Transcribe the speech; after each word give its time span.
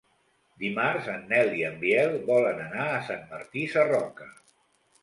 Dimarts 0.63 1.09
en 1.17 1.21
Nel 1.33 1.53
i 1.59 1.61
en 1.69 1.77
Biel 1.83 2.17
volen 2.31 2.65
anar 2.67 2.89
a 2.97 3.07
Sant 3.11 3.23
Martí 3.37 3.69
Sarroca. 3.77 4.33